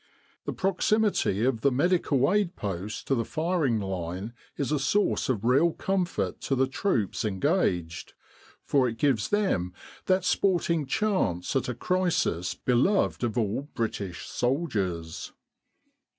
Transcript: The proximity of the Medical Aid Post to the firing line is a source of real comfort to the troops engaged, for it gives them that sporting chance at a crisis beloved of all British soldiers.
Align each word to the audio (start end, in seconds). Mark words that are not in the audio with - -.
The 0.45 0.53
proximity 0.53 1.45
of 1.45 1.61
the 1.61 1.71
Medical 1.71 2.33
Aid 2.33 2.55
Post 2.55 3.05
to 3.05 3.13
the 3.13 3.23
firing 3.23 3.79
line 3.79 4.33
is 4.57 4.71
a 4.71 4.79
source 4.79 5.29
of 5.29 5.45
real 5.45 5.73
comfort 5.73 6.41
to 6.41 6.55
the 6.55 6.65
troops 6.65 7.23
engaged, 7.23 8.13
for 8.63 8.89
it 8.89 8.97
gives 8.97 9.29
them 9.29 9.73
that 10.07 10.25
sporting 10.25 10.87
chance 10.87 11.55
at 11.55 11.69
a 11.69 11.75
crisis 11.75 12.55
beloved 12.55 13.23
of 13.23 13.37
all 13.37 13.69
British 13.75 14.27
soldiers. 14.27 15.33